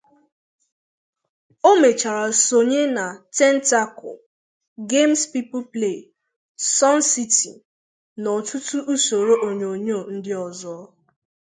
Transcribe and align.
O 1.69 1.71
mechara 1.83 2.25
sonye 2.45 2.83
na 2.95 3.05
"Tentacle", 3.37 4.15
"Games 4.91 5.21
People 5.33 5.63
Play", 5.73 5.99
"Sun-city" 6.77 7.51
na 8.21 8.29
ọtụtụ 8.37 8.77
usoro 8.93 9.33
onyonyo 9.47 9.99
ndị 10.15 10.31
ọzọ. 10.45 10.75